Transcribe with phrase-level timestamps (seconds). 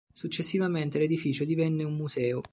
[0.11, 2.41] Successivamente l'edificio divenne un museo.